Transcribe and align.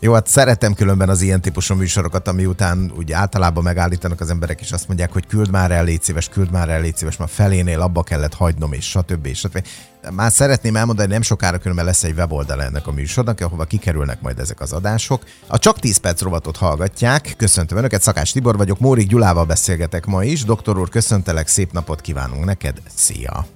Jó, 0.00 0.12
hát 0.12 0.26
szeretem 0.26 0.74
különben 0.74 1.08
az 1.08 1.20
ilyen 1.20 1.40
típusú 1.40 1.74
műsorokat, 1.74 2.28
ami 2.28 2.46
után 2.46 2.92
úgy 2.96 3.12
általában 3.12 3.62
megállítanak 3.62 4.20
az 4.20 4.30
emberek, 4.30 4.60
és 4.60 4.72
azt 4.72 4.88
mondják, 4.88 5.12
hogy 5.12 5.26
küld 5.26 5.50
már 5.50 5.70
el, 5.70 5.84
légy 5.84 6.02
szíves, 6.02 6.28
küld 6.28 6.50
már 6.50 6.68
el, 6.68 6.80
légy 6.80 6.96
szíves, 6.96 7.16
már 7.16 7.28
felénél 7.28 7.80
abba 7.80 8.02
kellett 8.02 8.34
hagynom, 8.34 8.72
és 8.72 8.88
stb. 8.88 9.26
És 9.26 9.38
stb. 9.38 9.66
Már 10.10 10.32
szeretném 10.32 10.76
elmondani, 10.76 11.12
nem 11.12 11.22
sokára 11.22 11.58
különben 11.58 11.84
lesz 11.84 12.04
egy 12.04 12.14
weboldal 12.14 12.62
ennek 12.62 12.86
a 12.86 12.92
műsornak, 12.92 13.40
ahova 13.40 13.64
kikerülnek 13.64 14.20
majd 14.20 14.38
ezek 14.38 14.60
az 14.60 14.72
adások. 14.72 15.22
A 15.46 15.58
Csak 15.58 15.78
10 15.78 15.96
perc 15.96 16.20
rovatot 16.20 16.56
hallgatják. 16.56 17.34
Köszöntöm 17.36 17.78
Önöket, 17.78 18.02
Szakás 18.02 18.32
Tibor 18.32 18.56
vagyok, 18.56 18.78
Mórik 18.78 19.08
Gyulával 19.08 19.44
beszélgetek 19.44 20.06
ma 20.06 20.24
is. 20.24 20.44
Doktor 20.44 20.78
úr, 20.78 20.88
köszöntelek, 20.88 21.48
szép 21.48 21.72
napot 21.72 22.00
kívánunk 22.00 22.44
neked. 22.44 22.82
Szia! 22.94 23.46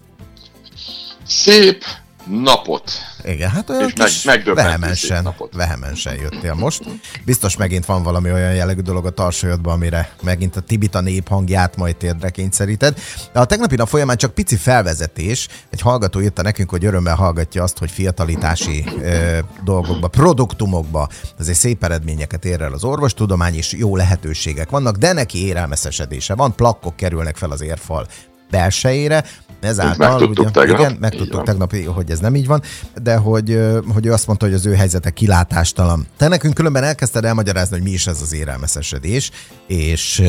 Szép 1.27 1.85
napot. 2.27 2.91
Igen, 3.25 3.51
hát 3.51 3.71
olyan 3.71 3.87
és 3.87 3.93
kis 3.93 4.23
meg, 4.23 4.55
vehemensen, 4.55 5.35
vehemensen 5.53 6.15
jöttél 6.15 6.55
most. 6.55 6.83
Biztos 7.25 7.57
megint 7.57 7.85
van 7.85 8.03
valami 8.03 8.33
olyan 8.33 8.55
jellegű 8.55 8.81
dolog 8.81 9.07
a 9.07 9.11
tarsajodban, 9.11 9.75
amire 9.75 10.11
megint 10.23 10.57
a 10.57 10.61
Tibita 10.61 11.01
néphangját 11.01 11.77
majd 11.77 11.97
térdre 11.97 12.31
kényszeríted. 12.31 12.99
De 13.33 13.41
a 13.41 13.45
tegnapi 13.45 13.77
nap 13.77 13.89
folyamán 13.89 14.17
csak 14.17 14.35
pici 14.35 14.57
felvezetés. 14.57 15.49
Egy 15.71 15.81
hallgató 15.81 16.21
írta 16.21 16.43
nekünk, 16.43 16.71
hogy 16.71 16.85
örömmel 16.85 17.15
hallgatja 17.15 17.63
azt, 17.63 17.79
hogy 17.79 17.91
fiatalitási 17.91 18.85
ö, 19.01 19.39
dolgokba, 19.65 20.09
produktumokba 20.09 21.09
azért 21.39 21.59
szép 21.59 21.85
eredményeket 21.85 22.45
ér 22.45 22.61
el 22.61 22.73
az 22.73 22.85
orvostudomány, 22.85 23.55
és 23.55 23.73
jó 23.73 23.97
lehetőségek 23.97 24.71
vannak, 24.71 24.97
de 24.97 25.13
neki 25.13 25.47
érelmeszesedése 25.47 26.35
van, 26.35 26.55
plakkok 26.55 26.97
kerülnek 26.97 27.37
fel 27.37 27.51
az 27.51 27.63
érfal 27.63 28.07
belsejére, 28.53 29.25
ezáltal, 29.61 30.09
megtudtuk 30.09 30.45
ugye, 30.45 30.51
tegnap. 30.51 30.79
igen, 30.79 30.97
megtudtuk 31.01 31.43
tegnap, 31.43 31.77
hogy 31.87 32.11
ez 32.11 32.19
nem 32.19 32.35
így 32.35 32.47
van, 32.47 32.63
de 33.03 33.17
hogy, 33.17 33.59
hogy 33.93 34.07
ő 34.07 34.13
azt 34.13 34.27
mondta, 34.27 34.47
hogy 34.47 34.55
az 34.55 34.67
ő 34.67 34.75
helyzete 34.75 35.11
kilátástalan. 35.11 36.07
Te 36.17 36.29
nekünk 36.29 36.55
különben 36.55 36.85
elkezdted 36.85 37.25
elmagyarázni, 37.25 37.77
hogy 37.77 37.85
mi 37.85 37.91
is 37.91 38.07
ez 38.07 38.21
az 38.23 38.33
érelmeszesedés, 38.33 39.31
és 39.67 40.23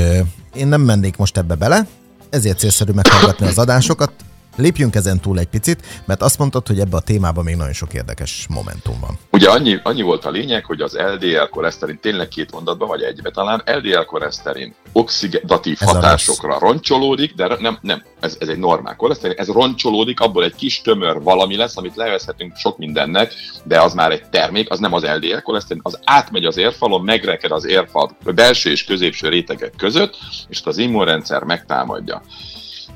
én 0.56 0.68
nem 0.68 0.82
mennék 0.82 1.18
most 1.18 1.38
ebbe 1.38 1.56
bele, 1.56 1.88
ezért 2.30 2.60
célszerű 2.60 2.92
meghallgatni 2.92 3.48
az 3.48 3.58
adásokat, 3.58 4.12
Lépjünk 4.56 4.96
ezen 4.96 5.20
túl 5.20 5.40
egy 5.40 5.48
picit, 5.48 5.86
mert 6.06 6.22
azt 6.22 6.38
mondtad, 6.38 6.68
hogy 6.68 6.80
ebbe 6.80 6.98
a 6.98 7.00
témában 7.00 7.44
még 7.44 7.56
nagyon 7.56 7.74
sok 7.74 7.94
érdekes 7.94 8.46
momentum 8.50 9.00
van. 9.00 9.18
Ugye 9.32 9.50
annyi, 9.50 9.80
annyi 9.84 10.02
volt 10.02 10.26
a 10.26 10.30
lényeg, 10.30 10.66
hogy 10.66 10.82
az 10.82 10.98
LDL 10.98 11.50
koleszterin 11.50 12.00
tényleg 12.02 12.28
két 12.28 12.52
mondatban, 12.52 12.88
vagy 12.88 13.02
egybe 13.02 13.32
talán, 13.32 13.64
LDL 13.66 14.04
koleszterin 14.06 14.76
oxidatív 14.92 15.78
ez 15.80 15.88
hatásokra 15.88 16.60
roncsolódik, 16.60 17.34
de 17.34 17.58
nem, 17.60 17.78
nem, 17.82 18.04
ez, 18.20 18.38
ez 18.40 18.48
egy 18.48 18.58
normál 18.58 18.96
koleszterin, 18.96 19.38
ez 19.38 19.48
roncsolódik, 19.48 20.20
abból 20.20 20.44
egy 20.44 20.56
kis 20.56 20.82
tömör 20.82 21.22
valami 21.22 21.56
lesz, 21.56 21.78
amit 21.78 21.96
levezhetünk 21.96 22.56
sok 22.56 22.78
mindennek, 22.78 23.34
de 23.64 23.82
az 23.82 23.94
már 23.94 24.12
egy 24.12 24.30
termék, 24.30 24.72
az 24.72 24.80
nem 24.80 24.94
az 24.94 25.04
LDL 25.04 25.42
koleszterin, 25.44 25.82
az 25.86 26.00
átmegy 26.04 26.46
az 26.46 26.58
érfalon, 26.58 27.02
megreked 27.02 27.52
az 27.52 27.66
érfal 27.66 28.18
belső 28.36 28.72
és 28.72 28.84
középső 28.84 29.30
rétegek 29.30 29.74
között, 29.78 30.18
és 30.48 30.62
az 30.64 30.78
immunrendszer 30.78 31.44
megtámadja 31.44 32.22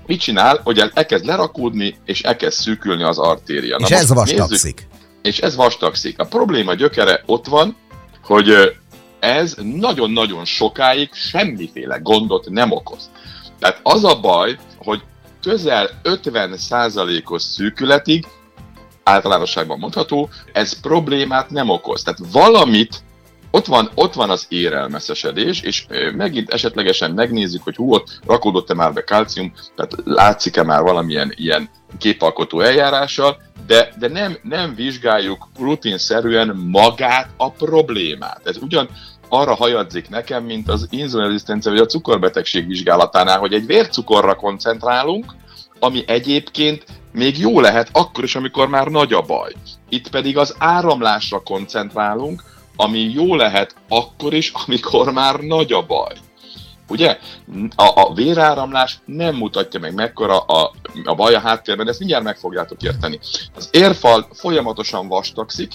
mit 0.08 0.20
csinál, 0.20 0.60
hogy 0.64 0.92
elkezd 0.94 1.26
lerakódni, 1.26 1.96
és 2.06 2.22
elkezd 2.22 2.60
szűkülni 2.60 3.04
az 3.04 3.18
artéria. 3.18 3.78
És 3.80 3.90
Na 3.90 3.96
ez 3.96 4.10
vastagszik. 4.10 4.88
És 5.22 5.40
ez 5.40 5.56
vastagszik. 5.56 6.20
A 6.20 6.26
probléma 6.26 6.74
gyökere 6.74 7.24
ott 7.26 7.46
van, 7.46 7.76
hogy 8.24 8.78
ez 9.20 9.56
nagyon-nagyon 9.62 10.46
sokáig 10.46 11.10
semmiféle 11.14 11.98
gondot 11.98 12.50
nem 12.50 12.72
okoz. 12.72 13.10
Tehát 13.60 13.80
az 13.84 14.04
a 14.04 14.20
baj, 14.20 14.58
hogy 14.78 15.02
közel 15.42 15.90
50%-os 16.04 17.42
szűkületig, 17.42 18.26
általánosságban 19.04 19.80
mondható, 19.80 20.30
ez 20.54 20.80
problémát 20.80 21.50
nem 21.50 21.70
okoz. 21.70 22.04
Tehát 22.04 22.20
valamit 22.32 23.04
ott 23.52 23.66
van, 23.66 23.90
ott 23.96 24.14
van 24.14 24.30
az 24.30 24.46
érelmeszesedés, 24.50 25.62
és 25.62 25.86
megint 26.16 26.50
esetlegesen 26.50 27.12
megnézzük, 27.12 27.64
hogy 27.64 27.76
hú, 27.76 27.94
ott 27.94 28.20
rakódott-e 28.26 28.74
már 28.74 28.94
be 28.94 29.04
kalcium, 29.04 29.54
tehát 29.76 29.96
látszik-e 30.04 30.64
már 30.64 30.82
valamilyen 30.82 31.34
ilyen 31.36 31.70
képalkotó 31.98 32.60
eljárással, 32.60 33.38
de, 33.68 33.94
de 34.00 34.08
nem, 34.08 34.38
nem 34.42 34.76
vizsgáljuk 34.76 35.48
rutinszerűen 35.60 36.56
magát 36.56 37.30
a 37.38 37.52
problémát. 37.52 38.42
Ez 38.44 38.58
ugyan 38.62 38.90
arra 39.30 39.56
hajadzik 39.56 40.10
nekem, 40.10 40.44
mint 40.44 40.70
az 40.70 40.88
inzulinrezisztencia 40.90 41.72
vagy 41.72 41.80
a 41.80 41.86
cukorbetegség 41.86 42.68
vizsgálatánál, 42.68 43.40
hogy 43.40 43.54
egy 43.54 43.66
vércukorra 43.66 44.36
koncentrálunk, 44.36 45.36
ami 45.80 46.04
egyébként 46.08 46.84
még 47.12 47.40
jó 47.40 47.60
lehet 47.60 47.90
akkor 47.92 48.24
is, 48.24 48.36
amikor 48.36 48.68
már 48.68 48.88
nagy 48.88 49.14
a 49.14 49.22
baj. 49.22 49.54
Itt 49.90 50.10
pedig 50.10 50.38
az 50.38 50.56
áramlásra 50.58 51.40
koncentrálunk, 51.40 52.44
ami 52.78 53.00
jó 53.00 53.36
lehet 53.36 53.76
akkor 53.90 54.34
is, 54.34 54.52
amikor 54.66 55.12
már 55.12 55.40
nagy 55.40 55.72
a 55.72 55.86
baj. 55.86 56.14
Ugye? 56.90 57.18
A, 57.76 58.02
a 58.02 58.14
véráramlás 58.14 59.00
nem 59.06 59.36
mutatja 59.36 59.80
meg 59.80 59.94
mekkora 59.94 60.40
a, 60.40 60.72
a 61.04 61.16
baj 61.16 61.34
a 61.34 61.40
háttérben, 61.40 61.88
ezt 61.88 62.00
mindjárt 62.00 62.24
meg 62.24 62.38
fogjátok 62.38 62.82
érteni. 62.82 63.20
Az 63.56 63.70
érfal 63.72 64.28
folyamatosan 64.34 65.08
vastagszik, 65.08 65.74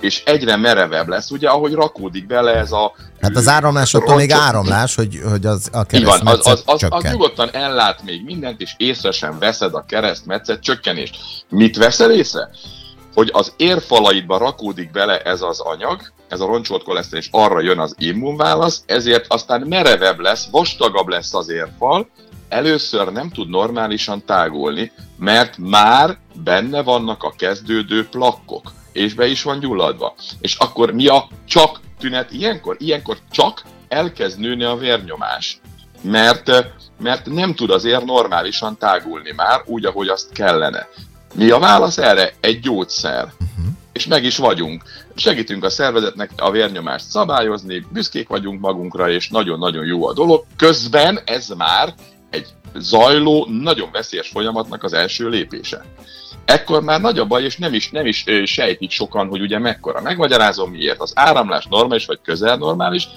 és 0.00 0.22
egyre 0.24 0.56
merevebb 0.56 1.08
lesz, 1.08 1.30
ugye, 1.30 1.48
ahogy 1.48 1.72
rakódik 1.72 2.26
bele 2.26 2.54
ez 2.54 2.72
a... 2.72 2.92
Hát 3.20 3.36
az 3.36 3.48
áramlás 3.48 3.94
attól 3.94 4.16
még 4.16 4.32
áramlás, 4.32 4.94
hogy, 4.94 5.20
hogy 5.30 5.46
az 5.46 5.68
a 5.72 5.84
keresztmetszet 5.84 6.24
van, 6.24 6.54
az, 6.54 6.62
az, 6.66 6.82
az, 6.90 7.04
az, 7.04 7.10
nyugodtan 7.10 7.50
ellát 7.52 8.02
még 8.02 8.24
mindent, 8.24 8.60
és 8.60 8.74
észre 8.76 9.10
sem 9.10 9.38
veszed 9.38 9.74
a 9.74 9.84
keresztmetszet 9.88 10.62
csökkenést. 10.62 11.16
Mit 11.48 11.76
veszel 11.76 12.10
észre? 12.12 12.50
hogy 13.14 13.30
az 13.32 13.52
érfalaidba 13.56 14.38
rakódik 14.38 14.90
bele 14.90 15.18
ez 15.18 15.42
az 15.42 15.60
anyag, 15.60 16.12
ez 16.34 16.40
a 16.40 16.46
roncsolt 16.46 16.82
koleszterin, 16.82 17.24
és 17.24 17.28
arra 17.30 17.60
jön 17.60 17.78
az 17.78 17.94
immunválasz, 17.98 18.82
ezért 18.86 19.32
aztán 19.32 19.60
merevebb 19.60 20.18
lesz, 20.20 20.48
vastagabb 20.50 21.08
lesz 21.08 21.34
az 21.34 21.48
érfal, 21.48 22.08
először 22.48 23.12
nem 23.12 23.30
tud 23.30 23.48
normálisan 23.48 24.24
tágulni, 24.24 24.92
mert 25.18 25.58
már 25.58 26.18
benne 26.44 26.82
vannak 26.82 27.22
a 27.22 27.34
kezdődő 27.36 28.08
plakkok, 28.08 28.72
és 28.92 29.14
be 29.14 29.26
is 29.26 29.42
van 29.42 29.58
gyulladva. 29.58 30.14
És 30.40 30.56
akkor 30.56 30.92
mi 30.92 31.06
a 31.06 31.28
csak 31.44 31.80
tünet 31.98 32.32
ilyenkor? 32.32 32.76
Ilyenkor 32.78 33.18
csak 33.30 33.62
elkezd 33.88 34.38
nőni 34.38 34.64
a 34.64 34.76
vérnyomás, 34.76 35.60
mert, 36.02 36.50
mert 36.98 37.26
nem 37.26 37.54
tud 37.54 37.70
azért 37.70 38.04
normálisan 38.04 38.78
tágulni 38.78 39.32
már, 39.36 39.62
úgy, 39.66 39.84
ahogy 39.84 40.08
azt 40.08 40.32
kellene. 40.32 40.88
Mi 41.34 41.50
a 41.50 41.58
válasz 41.58 41.98
erre? 41.98 42.32
Egy 42.40 42.60
gyógyszer. 42.60 43.22
Uh-huh. 43.22 43.73
És 43.94 44.06
meg 44.06 44.24
is 44.24 44.36
vagyunk. 44.36 44.82
Segítünk 45.14 45.64
a 45.64 45.70
szervezetnek 45.70 46.30
a 46.36 46.50
vérnyomást 46.50 47.04
szabályozni, 47.04 47.86
büszkék 47.92 48.28
vagyunk 48.28 48.60
magunkra, 48.60 49.10
és 49.10 49.28
nagyon-nagyon 49.28 49.84
jó 49.84 50.06
a 50.06 50.12
dolog. 50.12 50.44
Közben 50.56 51.20
ez 51.24 51.48
már 51.48 51.94
egy 52.30 52.46
zajló, 52.74 53.46
nagyon 53.50 53.88
veszélyes 53.92 54.28
folyamatnak 54.28 54.82
az 54.82 54.92
első 54.92 55.28
lépése. 55.28 55.84
Ekkor 56.44 56.82
már 56.82 57.00
nagy 57.00 57.18
a 57.18 57.24
baj, 57.24 57.42
és 57.42 57.56
nem 57.56 57.74
is, 57.74 57.90
nem 57.90 58.06
is 58.06 58.24
sejtik 58.44 58.90
sokan, 58.90 59.28
hogy 59.28 59.40
ugye 59.40 59.58
mekkora. 59.58 60.00
Megmagyarázom 60.00 60.70
miért. 60.70 61.00
Az 61.00 61.12
áramlás 61.14 61.66
normális 61.66 62.06
vagy 62.06 62.18
közel 62.22 62.56
normális, 62.56 63.08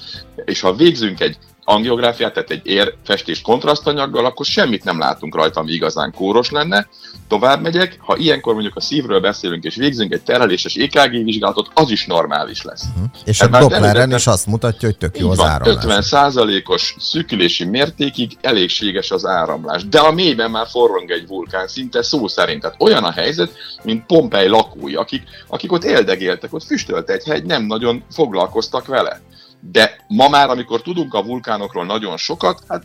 és 0.45 0.59
ha 0.59 0.75
végzünk 0.75 1.19
egy 1.19 1.37
angiográfiát, 1.69 2.33
tehát 2.33 2.49
egy 2.49 2.61
érfestést 2.63 3.43
kontrasztanyaggal, 3.43 4.25
akkor 4.25 4.45
semmit 4.45 4.83
nem 4.83 4.99
látunk 4.99 5.35
rajta, 5.35 5.59
ami 5.59 5.71
igazán 5.71 6.13
kóros 6.13 6.51
lenne. 6.51 6.87
Tovább 7.27 7.61
megyek, 7.61 7.97
ha 7.99 8.17
ilyenkor 8.17 8.53
mondjuk 8.53 8.75
a 8.75 8.81
szívről 8.81 9.19
beszélünk 9.19 9.63
és 9.63 9.75
végzünk 9.75 10.13
egy 10.13 10.21
tereléses 10.21 10.75
EKG 10.75 11.23
vizsgálatot, 11.23 11.71
az 11.73 11.91
is 11.91 12.05
normális 12.05 12.61
lesz. 12.61 12.83
Uh-huh. 12.93 13.11
És 13.25 13.41
a 13.41 13.47
Doppleren 13.47 14.15
is 14.15 14.27
azt 14.27 14.47
mutatja, 14.47 14.87
hogy 14.87 14.97
tök 14.97 15.19
jó 15.19 15.29
az 15.29 15.39
áramlás. 15.39 15.83
50%-os 16.11 16.95
szűkülési 16.99 17.65
mértékig 17.65 18.37
elégséges 18.41 19.11
az 19.11 19.25
áramlás, 19.25 19.87
de 19.87 19.99
a 19.99 20.11
mélyben 20.11 20.51
már 20.51 20.67
forrong 20.67 21.11
egy 21.11 21.27
vulkán, 21.27 21.67
szinte 21.67 22.01
szó 22.01 22.27
szerint. 22.27 22.61
Tehát 22.61 22.81
olyan 22.81 23.03
a 23.03 23.11
helyzet, 23.11 23.51
mint 23.83 24.05
Pompei 24.05 24.47
lakói, 24.47 24.95
akik, 24.95 25.23
akik 25.47 25.71
ott 25.71 25.83
éldegéltek, 25.83 26.53
ott 26.53 26.63
füstölt 26.63 27.09
egy 27.09 27.23
hegy, 27.23 27.45
nem 27.45 27.63
nagyon 27.63 28.03
foglalkoztak 28.11 28.85
vele 28.85 29.21
de 29.59 29.95
ma 30.07 30.29
már, 30.29 30.49
amikor 30.49 30.81
tudunk 30.81 31.13
a 31.13 31.23
vulkánokról 31.23 31.85
nagyon 31.85 32.17
sokat, 32.17 32.63
hát 32.67 32.83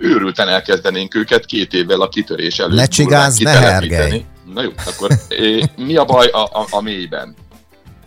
őrülten 0.00 0.48
elkezdenénk 0.48 1.14
őket 1.14 1.44
két 1.44 1.72
évvel 1.72 2.00
a 2.00 2.08
kitörés 2.08 2.58
előtt. 2.58 2.76
Lecsigáz, 2.76 3.38
ne 3.38 3.50
hergelj. 3.50 4.24
Na 4.54 4.62
jó, 4.62 4.70
akkor 4.86 5.10
mi 5.76 5.96
a 5.96 6.04
baj 6.04 6.26
a, 6.26 6.44
a, 6.44 6.66
a 6.70 6.80
mélyben? 6.80 7.34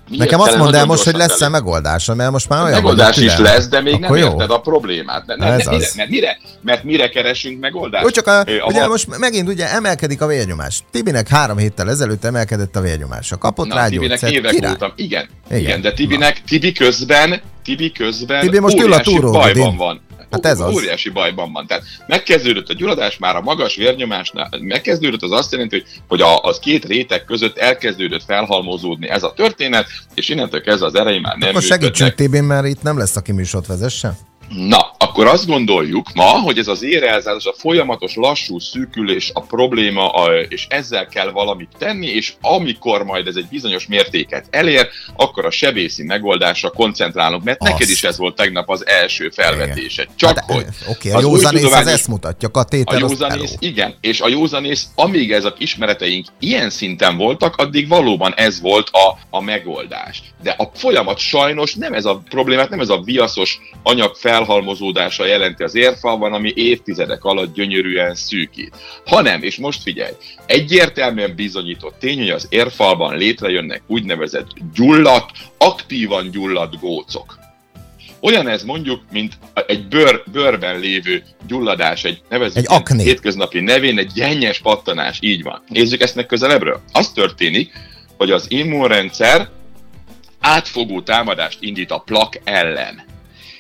Nekem 0.10 0.40
azt 0.40 0.58
mondd 0.58 0.76
el 0.76 0.86
most, 0.86 1.04
hogy 1.04 1.16
lesz-e 1.16 1.50
megoldása, 1.50 2.16
mert 2.16 2.32
most 2.32 2.50
már 2.50 2.64
olyan 2.64 2.74
Megoldás 2.74 3.18
is 3.18 3.38
lesz, 3.38 3.68
de 3.68 3.82
még 3.82 3.94
Akkor 3.94 4.10
nem 4.10 4.18
jó. 4.18 4.32
érted 4.32 4.52
a 4.52 4.60
problémát. 4.60 5.26
Ne, 5.26 5.36
ne, 5.36 5.46
Ez 5.46 5.66
ne. 5.66 5.72
Mire, 5.72 5.88
mert, 5.96 6.10
mire, 6.10 6.38
mert 6.62 6.84
mire 6.84 7.10
keresünk 7.10 7.60
megoldást? 7.60 8.06
Úgy 8.06 8.12
csak 8.12 8.28
a, 8.28 8.40
a, 8.40 8.46
ugye 8.66 8.84
a... 8.84 8.88
most 8.88 9.18
megint 9.18 9.48
ugye 9.48 9.72
emelkedik 9.72 10.22
a 10.22 10.28
vérnyomás. 10.28 10.84
Tibinek 10.92 11.28
három 11.28 11.58
héttel 11.58 11.90
ezelőtt 11.90 12.26
emelkedett 12.26 12.76
a 12.76 12.82
vérnyomása. 12.82 13.38
Kapott 13.38 13.68
Na, 13.68 13.76
rá 13.76 13.88
Tibinek 13.88 14.22
évek 14.22 14.60
voltam. 14.60 14.94
Igen, 14.96 15.30
igen, 15.50 15.60
igen, 15.62 15.82
de 15.82 15.94
Tibinek, 15.94 16.42
Tibi 16.48 16.72
közben, 16.72 17.42
Tibi 17.64 17.92
közben 17.92 18.40
Tibi 18.40 18.60
most 18.60 18.80
ül 18.80 18.94
a 18.94 19.00
túró, 19.00 19.32
bajban 19.32 19.78
van. 19.78 20.02
Hát 20.34 20.46
ez 20.46 20.60
az. 20.60 20.74
Óriási 20.74 21.10
bajban 21.10 21.52
van. 21.52 21.68
Tehát 21.68 21.84
megkezdődött 22.08 22.70
a 22.70 22.74
gyulladás 22.74 23.18
már 23.18 23.36
a 23.36 23.42
magas 23.42 23.76
vérnyomásnál, 23.76 24.50
megkezdődött 24.60 25.22
az 25.22 25.32
azt 25.32 25.52
jelenti, 25.52 25.76
hogy, 25.76 26.02
hogy 26.08 26.22
a, 26.22 26.42
az 26.42 26.60
két 26.60 26.86
réteg 26.86 27.26
között 27.26 27.58
elkezdődött 27.58 28.24
felhalmozódni 28.24 29.10
ez 29.10 29.24
a 29.24 29.34
történet, 29.34 29.88
és 30.14 30.30
innentől 30.30 30.62
kezdve 30.62 30.86
az 30.86 30.96
erei 30.96 31.20
már 31.20 31.38
nem 31.38 31.50
Akkor 31.50 31.62
segítsünk 31.62 32.14
tb 32.14 32.36
mert 32.36 32.68
itt 32.68 32.82
nem 32.82 32.98
lesz, 32.98 33.16
aki 33.16 33.32
műsort 33.32 33.68
vezesse. 33.68 34.18
Na, 34.50 34.93
akkor 35.14 35.28
azt 35.28 35.46
gondoljuk 35.46 36.14
ma, 36.14 36.24
hogy 36.24 36.58
ez 36.58 36.68
az 36.68 36.84
érelzás, 36.84 37.46
a 37.46 37.54
folyamatos 37.58 38.16
lassú 38.16 38.60
szűkülés 38.60 39.32
a 39.34 39.42
probléma, 39.42 40.10
a, 40.10 40.40
és 40.42 40.66
ezzel 40.70 41.08
kell 41.08 41.32
valamit 41.32 41.70
tenni, 41.78 42.08
és 42.08 42.34
amikor 42.42 43.04
majd 43.04 43.28
ez 43.28 43.36
egy 43.36 43.48
bizonyos 43.50 43.88
mértéket 43.88 44.46
elér, 44.50 44.88
akkor 45.16 45.46
a 45.46 45.52
sebészi 45.52 46.04
megoldásra 46.04 46.70
koncentrálunk, 46.70 47.44
mert 47.44 47.62
azt. 47.62 47.72
neked 47.72 47.90
is 47.90 48.04
ez 48.04 48.18
volt 48.18 48.36
tegnap 48.36 48.70
az 48.70 48.88
első 48.88 49.30
felvetése. 49.30 50.08
Csak 50.16 50.36
hát, 50.36 50.52
hogy. 50.52 50.66
Oké, 50.88 51.10
okay, 51.10 51.24
a 51.24 51.28
józanész 51.28 51.74
az 51.74 51.88
ezt 51.88 52.08
mutatja, 52.08 52.50
a 52.52 52.64
tétel 52.64 52.96
A 52.96 53.00
józanész, 53.00 53.56
igen, 53.60 53.96
és 54.02 54.22
a 54.22 54.28
józanész, 54.28 54.88
amíg 54.96 55.32
ez 55.32 55.46
a 55.46 55.54
ismereteink 55.58 56.26
ilyen 56.40 56.70
szinten 56.70 57.18
voltak, 57.18 57.56
addig 57.56 57.88
valóban 57.88 58.34
ez 58.36 58.62
volt 58.62 58.90
a, 58.90 59.18
a 59.30 59.42
megoldás. 59.42 60.24
De 60.44 60.56
a 60.58 60.72
folyamat 60.74 61.18
sajnos 61.18 61.76
nem 61.76 61.94
ez 61.94 62.06
a 62.06 62.22
problémát, 62.30 62.70
nem 62.70 62.80
ez 62.80 62.90
a 62.90 63.02
viaszos 63.02 63.60
anyag 63.84 64.16
felhalmozódása 65.04 65.26
jelenti 65.26 65.64
az 65.64 65.76
érfalban, 65.76 66.34
ami 66.34 66.54
évtizedek 66.56 67.24
alatt 67.24 67.54
gyönyörűen 67.54 68.16
szűkít. 68.16 68.76
Hanem, 69.06 69.44
és 69.44 69.58
most 69.58 69.82
figyelj, 69.82 70.14
egyértelműen 70.46 71.36
bizonyított 71.36 72.00
tény, 72.00 72.20
hogy 72.20 72.30
az 72.30 72.48
érfalban 72.50 73.18
létrejönnek 73.18 73.82
úgynevezett 73.88 74.48
gyulladt, 74.74 75.32
aktívan 75.58 76.32
gyulladt 76.32 76.80
gócok. 76.80 77.42
Olyan 78.22 78.48
ez 78.48 78.64
mondjuk, 78.64 79.02
mint 79.12 79.38
egy 79.68 79.88
bőr, 79.88 80.24
bőrben 80.32 80.80
lévő 80.80 81.24
gyulladás, 81.48 82.04
egy 82.04 82.22
nevezük 82.30 82.72
egy 82.72 83.02
hétköznapi 83.02 83.60
nevén, 83.60 83.98
egy 83.98 84.12
gyennyes 84.14 84.60
pattanás, 84.60 85.18
így 85.22 85.44
van. 85.44 85.64
Nézzük 85.68 86.02
ezt 86.02 86.16
meg 86.16 86.26
közelebbről. 86.26 86.82
Az 86.92 87.10
történik, 87.10 87.72
hogy 88.18 88.32
az 88.32 88.46
immunrendszer 88.50 89.50
átfogó 90.40 91.02
támadást 91.02 91.58
indít 91.62 91.92
a 91.92 91.98
plak 92.06 92.40
ellen 92.44 93.13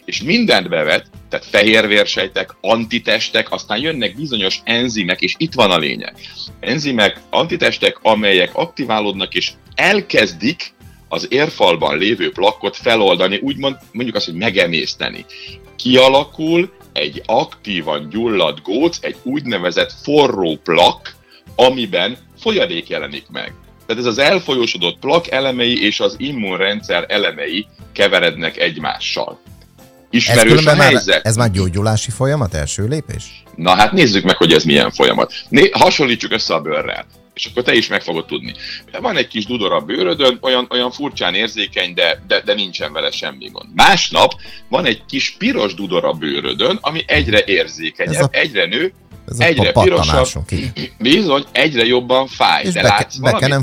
és 0.05 0.21
mindent 0.21 0.69
bevet, 0.69 1.05
tehát 1.29 1.45
fehérvérsejtek, 1.45 2.55
antitestek, 2.61 3.51
aztán 3.51 3.79
jönnek 3.79 4.15
bizonyos 4.15 4.61
enzimek, 4.63 5.21
és 5.21 5.35
itt 5.38 5.53
van 5.53 5.71
a 5.71 5.77
lényeg. 5.77 6.13
Enzimek, 6.59 7.19
antitestek, 7.29 8.00
amelyek 8.01 8.55
aktiválódnak, 8.55 9.33
és 9.33 9.51
elkezdik 9.75 10.73
az 11.09 11.27
érfalban 11.29 11.97
lévő 11.97 12.31
plakkot 12.31 12.75
feloldani, 12.75 13.39
úgymond 13.41 13.77
mondjuk 13.91 14.15
azt, 14.15 14.25
hogy 14.25 14.35
megemészteni. 14.35 15.25
Kialakul 15.75 16.73
egy 16.94 17.21
aktívan 17.25 18.09
gyulladt 18.09 18.61
góc, 18.61 18.97
egy 19.01 19.15
úgynevezett 19.23 19.94
forró 20.03 20.57
plak, 20.63 21.15
amiben 21.55 22.17
folyadék 22.39 22.89
jelenik 22.89 23.25
meg. 23.31 23.53
Tehát 23.85 24.01
ez 24.01 24.07
az 24.07 24.17
elfolyósodott 24.17 25.00
plak 25.00 25.31
elemei 25.31 25.83
és 25.83 26.00
az 26.00 26.15
immunrendszer 26.17 27.05
elemei 27.07 27.65
keverednek 27.91 28.57
egymással. 28.57 29.39
Ismerős 30.13 30.65
ez 30.65 30.65
a 30.65 30.81
helyzet. 30.81 31.07
Már, 31.07 31.21
ez 31.24 31.36
már 31.36 31.51
gyógyulási 31.51 32.12
folyamat, 32.12 32.54
első 32.54 32.88
lépés? 32.88 33.44
Na 33.56 33.75
hát 33.75 33.92
nézzük 33.92 34.24
meg, 34.24 34.38
hogy 34.38 34.51
ez 34.51 34.63
milyen 34.63 34.92
folyamat. 34.92 35.33
Né, 35.50 35.69
hasonlítsuk 35.71 36.31
össze 36.31 36.54
a 36.54 36.62
bőrrel 36.62 37.06
és 37.33 37.45
akkor 37.45 37.63
te 37.63 37.74
is 37.74 37.88
meg 37.88 38.01
fogod 38.01 38.25
tudni. 38.25 38.54
Van 39.01 39.18
egy 39.18 39.27
kis 39.27 39.45
dudor 39.45 39.71
a 39.71 39.80
bőrödön, 39.80 40.38
olyan, 40.42 40.68
olyan 40.69 40.92
furcsán 40.92 41.33
érzékeny, 41.33 41.94
de, 41.94 42.24
de, 42.27 42.42
de 42.42 42.54
nincsen 42.54 42.94
vele 42.94 43.12
semmi 43.12 43.50
gond. 43.51 43.69
Másnap 43.75 44.33
van 44.69 44.86
egy 44.86 45.06
kis 45.06 45.36
piros 45.38 45.74
dudor 45.74 46.06
a 46.06 46.12
bőrödön, 46.12 46.77
ami 46.81 47.04
egyre 47.07 47.44
érzékenyebb, 47.45 48.21
a, 48.21 48.27
egyre 48.31 48.65
nő, 48.65 48.94
ez 49.27 49.39
egyre 49.39 49.71
pirosabb, 49.71 50.45
bizony, 50.98 51.45
egyre 51.51 51.86
jobban 51.86 52.27
fáj. 52.27 52.63
És 52.63 52.74
de 52.74 52.81
beke, 52.81 52.94
látsz 52.94 53.15
beke 53.15 53.48
nem 53.48 53.62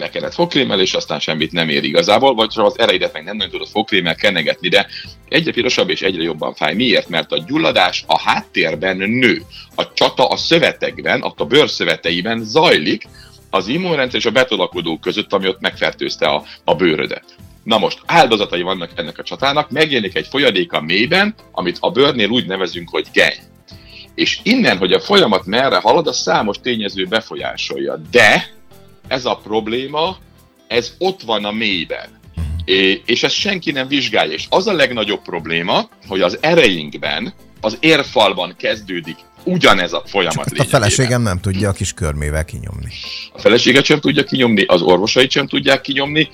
fogkréme 0.00 0.20
bekenett 0.20 0.34
fogkrémmel, 0.34 0.80
és 0.80 0.94
aztán 0.94 1.20
semmit 1.20 1.52
nem 1.52 1.68
ér 1.68 1.84
igazából, 1.84 2.34
vagy 2.34 2.54
ha 2.54 2.62
az 2.62 2.78
ereidet 2.78 3.12
meg 3.12 3.24
nem 3.24 3.36
nagyon 3.36 3.52
tudod 3.52 3.68
fogkrémmel 3.68 4.14
kennegetni, 4.14 4.68
de 4.68 4.86
egyre 5.28 5.52
pirosabb 5.52 5.90
és 5.90 6.02
egyre 6.02 6.22
jobban 6.22 6.54
fáj. 6.54 6.74
Miért? 6.74 7.08
Mert 7.08 7.32
a 7.32 7.44
gyulladás 7.46 8.04
a 8.06 8.18
háttérben 8.18 8.96
nő. 8.96 9.42
A 9.74 9.92
csata 9.92 10.28
a 10.28 10.36
szövetekben, 10.36 11.20
a 11.20 11.44
bőrszöveteiben 11.44 12.44
zajlik, 12.44 13.08
az 13.50 13.68
immunrendszer 13.68 14.18
és 14.18 14.26
a 14.26 14.30
betolakodó 14.30 14.98
között, 14.98 15.32
ami 15.32 15.48
ott 15.48 15.60
megfertőzte 15.60 16.26
a, 16.26 16.44
a 16.64 16.74
bőrödet. 16.74 17.24
Na 17.64 17.78
most 17.78 17.98
áldozatai 18.06 18.62
vannak 18.62 18.90
ennek 18.96 19.18
a 19.18 19.22
csatának, 19.22 19.70
megjelenik 19.70 20.16
egy 20.16 20.26
folyadék 20.26 20.72
a 20.72 20.80
mélyben, 20.80 21.34
amit 21.52 21.76
a 21.80 21.90
bőrnél 21.90 22.28
úgy 22.28 22.46
nevezünk, 22.46 22.88
hogy 22.88 23.06
geny. 23.12 23.36
És 24.14 24.40
innen, 24.42 24.78
hogy 24.78 24.92
a 24.92 25.00
folyamat 25.00 25.46
merre 25.46 25.76
halad, 25.76 26.06
a 26.06 26.12
számos 26.12 26.56
tényező 26.62 27.04
befolyásolja. 27.04 27.96
De 28.10 28.59
ez 29.10 29.24
a 29.24 29.36
probléma, 29.36 30.16
ez 30.68 30.94
ott 30.98 31.22
van 31.22 31.44
a 31.44 31.50
mélyben. 31.50 32.18
És 33.04 33.22
ezt 33.22 33.34
senki 33.34 33.70
nem 33.70 33.88
vizsgálja. 33.88 34.32
És 34.32 34.46
az 34.48 34.66
a 34.66 34.72
legnagyobb 34.72 35.22
probléma, 35.22 35.88
hogy 36.06 36.20
az 36.20 36.38
ereinkben, 36.40 37.32
az 37.60 37.76
érfalban 37.80 38.54
kezdődik 38.58 39.16
ugyanez 39.44 39.92
a 39.92 40.02
folyamat 40.06 40.48
Csak 40.48 40.66
a 40.66 40.68
feleségem 40.68 41.22
nem 41.22 41.40
tudja 41.40 41.68
a 41.68 41.72
kis 41.72 41.92
körmével 41.92 42.44
kinyomni. 42.44 42.90
A 43.32 43.38
feleséget 43.38 43.84
sem 43.84 44.00
tudja 44.00 44.24
kinyomni, 44.24 44.62
az 44.62 44.82
orvosait 44.82 45.30
sem 45.30 45.46
tudják 45.46 45.80
kinyomni. 45.80 46.28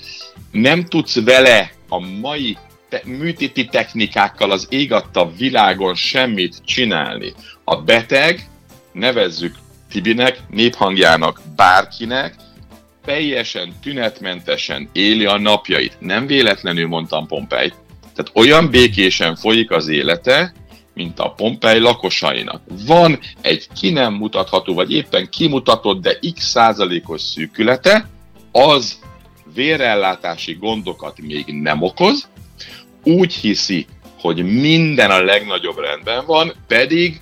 Nem 0.51 0.85
tudsz 0.85 1.25
vele 1.25 1.71
a 1.89 1.99
mai 1.99 2.57
te- 2.89 3.03
műtéti 3.05 3.65
technikákkal 3.65 4.51
az 4.51 4.67
ég 4.71 4.93
adta 4.93 5.33
világon 5.39 5.95
semmit 5.95 6.57
csinálni. 6.65 7.33
A 7.65 7.77
beteg, 7.77 8.49
nevezzük 8.93 9.55
Tibinek, 9.91 10.43
néphangjának, 10.51 11.41
bárkinek, 11.57 12.35
teljesen 13.07 13.73
tünetmentesen 13.83 14.89
éli 14.93 15.25
a 15.25 15.39
napjait. 15.39 15.97
Nem 15.99 16.27
véletlenül 16.27 16.89
mondtam 16.89 17.27
Pompej. 17.27 17.73
Tehát 18.15 18.31
olyan 18.35 18.71
békésen 18.71 19.37
folyik 19.37 19.71
az 19.71 19.89
élete, 19.89 20.53
mint 20.95 21.19
a 21.19 21.31
Pompej 21.31 21.79
lakosainak. 21.79 22.63
Van 22.87 23.19
egy 23.41 23.69
ki 23.81 23.91
nem 23.91 24.15
mutatható, 24.15 24.75
vagy 24.75 24.93
éppen 24.93 25.29
kimutatott, 25.29 26.03
de 26.03 26.19
x 26.35 26.45
százalékos 26.45 27.21
szűkülete, 27.21 28.09
az 28.53 28.99
vérellátási 29.55 30.53
gondokat 30.53 31.21
még 31.21 31.45
nem 31.47 31.83
okoz, 31.83 32.29
úgy 33.05 33.35
hiszi, 33.35 33.87
hogy 34.21 34.45
minden 34.45 35.11
a 35.11 35.23
legnagyobb 35.23 35.79
rendben 35.79 36.27
van, 36.27 36.53
pedig 36.67 37.21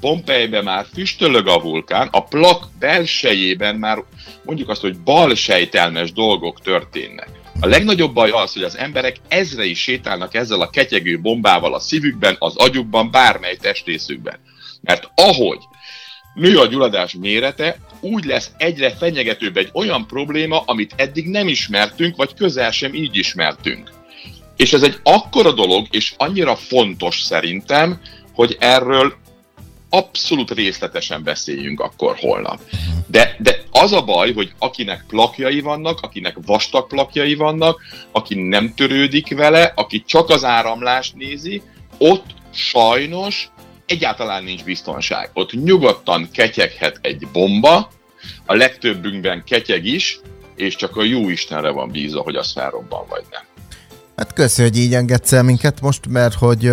Pompejben 0.00 0.64
már 0.64 0.86
füstölög 0.94 1.46
a 1.46 1.60
vulkán, 1.60 2.08
a 2.10 2.24
plak 2.24 2.64
belsejében 2.78 3.76
már 3.76 4.04
mondjuk 4.44 4.68
azt, 4.68 4.80
hogy 4.80 4.98
balsejtelmes 4.98 6.12
dolgok 6.12 6.60
történnek. 6.60 7.28
A 7.60 7.66
legnagyobb 7.66 8.14
baj 8.14 8.30
az, 8.30 8.52
hogy 8.52 8.62
az 8.62 8.76
emberek 8.76 9.16
ezrei 9.28 9.74
sétálnak 9.74 10.34
ezzel 10.34 10.60
a 10.60 10.70
ketyegő 10.70 11.20
bombával 11.20 11.74
a 11.74 11.78
szívükben, 11.80 12.36
az 12.38 12.56
agyukban, 12.56 13.10
bármely 13.10 13.56
testrészükben. 13.56 14.38
Mert 14.80 15.10
ahogy 15.14 15.58
nő 16.34 16.58
a 16.58 16.66
gyulladás 16.66 17.14
mérete, 17.14 17.76
úgy 18.00 18.24
lesz 18.24 18.50
egyre 18.56 18.90
fenyegetőbb 18.90 19.56
egy 19.56 19.70
olyan 19.72 20.06
probléma, 20.06 20.62
amit 20.66 20.94
eddig 20.96 21.28
nem 21.28 21.48
ismertünk, 21.48 22.16
vagy 22.16 22.34
közel 22.34 22.70
sem 22.70 22.94
így 22.94 23.16
ismertünk. 23.16 23.90
És 24.56 24.72
ez 24.72 24.82
egy 24.82 24.96
akkora 25.02 25.52
dolog, 25.52 25.86
és 25.90 26.14
annyira 26.16 26.56
fontos 26.56 27.20
szerintem, 27.20 28.00
hogy 28.32 28.56
erről 28.60 29.14
abszolút 29.90 30.50
részletesen 30.50 31.22
beszéljünk 31.22 31.80
akkor 31.80 32.16
holnap. 32.18 32.60
De, 33.06 33.36
de 33.38 33.62
az 33.70 33.92
a 33.92 34.02
baj, 34.02 34.32
hogy 34.32 34.52
akinek 34.58 35.04
plakjai 35.08 35.60
vannak, 35.60 36.00
akinek 36.00 36.36
vastag 36.46 36.86
plakjai 36.86 37.34
vannak, 37.34 37.80
aki 38.12 38.34
nem 38.34 38.74
törődik 38.74 39.36
vele, 39.36 39.72
aki 39.74 40.02
csak 40.06 40.28
az 40.28 40.44
áramlást 40.44 41.14
nézi, 41.14 41.62
ott 41.98 42.24
sajnos 42.52 43.48
egyáltalán 43.86 44.44
nincs 44.44 44.64
biztonság. 44.64 45.30
Ott 45.32 45.52
nyugodtan 45.52 46.28
ketyeghet 46.32 46.98
egy 47.02 47.26
bomba, 47.32 47.90
a 48.46 48.54
legtöbbünkben 48.54 49.44
ketyeg 49.44 49.84
is, 49.84 50.20
és 50.56 50.76
csak 50.76 50.96
a 50.96 51.02
jó 51.02 51.28
Istenre 51.28 51.70
van 51.70 51.90
bízva, 51.90 52.20
hogy 52.20 52.36
az 52.36 52.52
felrobban 52.52 53.06
vagy 53.08 53.24
nem. 53.30 53.42
Hát 54.16 54.32
köszi, 54.32 54.62
hogy 54.62 54.78
így 54.78 54.94
engedsz 54.94 55.32
el 55.32 55.42
minket 55.42 55.80
most, 55.80 56.06
mert 56.08 56.34
hogy 56.34 56.70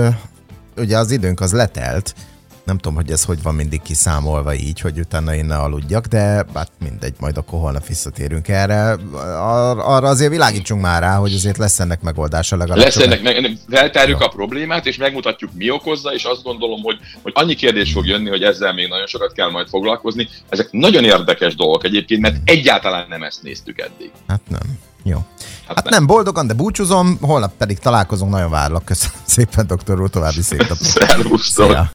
ugye 0.77 0.97
az 0.97 1.11
időnk 1.11 1.39
az 1.39 1.53
letelt, 1.53 2.15
nem 2.67 2.77
tudom, 2.77 2.95
hogy 2.95 3.11
ez 3.11 3.23
hogy 3.23 3.41
van 3.41 3.55
mindig 3.55 3.81
kiszámolva 3.81 4.53
így, 4.53 4.79
hogy 4.79 4.99
utána 4.99 5.35
én 5.35 5.45
ne 5.45 5.57
aludjak, 5.57 6.05
de 6.05 6.45
hát 6.53 6.71
mindegy, 6.79 7.13
majd 7.19 7.37
akkor 7.37 7.59
holnap 7.59 7.87
visszatérünk 7.87 8.47
erre. 8.47 8.97
Arra 9.77 10.07
azért 10.07 10.31
világítsunk 10.31 10.81
már 10.81 11.01
rá, 11.01 11.15
hogy 11.15 11.33
azért 11.33 11.57
lesz 11.57 11.79
ennek 11.79 12.01
megoldása 12.01 12.57
legalább. 12.57 12.83
Lesz 12.83 12.97
ennek, 12.97 13.21
meg, 13.21 13.57
feltárjuk 13.69 14.21
a 14.21 14.27
problémát, 14.27 14.85
és 14.85 14.97
megmutatjuk 14.97 15.51
mi 15.53 15.69
okozza, 15.69 16.13
és 16.13 16.23
azt 16.23 16.43
gondolom, 16.43 16.81
hogy, 16.81 16.97
hogy 17.21 17.31
annyi 17.35 17.55
kérdés 17.55 17.91
fog 17.91 18.05
jönni, 18.05 18.29
hogy 18.29 18.43
ezzel 18.43 18.73
még 18.73 18.87
nagyon 18.87 19.07
sokat 19.07 19.33
kell 19.33 19.49
majd 19.49 19.67
foglalkozni. 19.67 20.27
Ezek 20.49 20.71
nagyon 20.71 21.03
érdekes 21.03 21.55
dolgok 21.55 21.83
egyébként, 21.83 22.21
mert 22.21 22.35
egyáltalán 22.43 23.05
nem 23.09 23.23
ezt 23.23 23.43
néztük 23.43 23.79
eddig. 23.79 24.11
Hát 24.27 24.41
nem. 24.47 24.79
Jó. 25.03 25.25
Hát, 25.67 25.75
hát 25.75 25.83
nem. 25.83 25.93
nem 25.93 26.05
boldogan, 26.05 26.47
de 26.47 26.53
búcsúzom, 26.53 27.17
holnap 27.21 27.53
pedig 27.57 27.79
találkozunk, 27.79 28.31
nagyon 28.31 28.49
várlak. 28.49 28.85
Köszönöm 28.85 29.17
szépen, 29.25 29.67
doktor 29.67 30.01
úr, 30.01 30.09
további 30.09 30.41
szép 30.41 30.59
napot. 30.59 30.77
Szervusztok! 30.81 31.77